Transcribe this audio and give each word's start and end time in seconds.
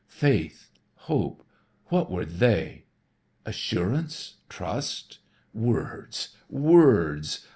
Faith, 0.07 0.71
hope, 0.95 1.43
what 1.89 2.09
were 2.09 2.25
they? 2.25 2.85
Assurance, 3.45 4.37
trust? 4.49 5.19
Words, 5.53 6.35
words! 6.49 7.45